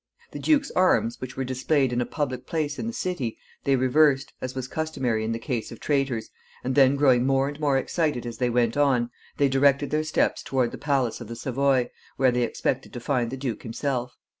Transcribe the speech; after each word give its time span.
The 0.31 0.39
duke's 0.39 0.71
arms, 0.71 1.21
which 1.21 1.37
were 1.37 1.43
displayed 1.43 1.93
in 1.93 2.01
a 2.01 2.07
public 2.07 2.47
place 2.47 2.79
in 2.79 2.87
the 2.87 2.91
city, 2.91 3.37
they 3.65 3.75
reversed, 3.75 4.33
as 4.41 4.55
was 4.55 4.67
customary 4.67 5.23
in 5.23 5.31
the 5.31 5.37
case 5.37 5.71
of 5.71 5.79
traitors, 5.79 6.31
and 6.63 6.73
then 6.73 6.95
growing 6.95 7.23
more 7.23 7.47
and 7.47 7.59
more 7.59 7.77
excited 7.77 8.25
as 8.25 8.39
they 8.39 8.49
went 8.49 8.75
on, 8.75 9.11
they 9.37 9.47
directed 9.47 9.91
their 9.91 10.03
steps 10.03 10.41
toward 10.41 10.71
the 10.71 10.77
palace 10.79 11.21
of 11.21 11.27
the 11.27 11.35
Savoy, 11.35 11.91
where 12.17 12.31
they 12.31 12.41
expected 12.41 12.93
to 12.93 12.99
find 12.99 13.29
the 13.29 13.37
duke 13.37 13.61
himself. 13.61 14.17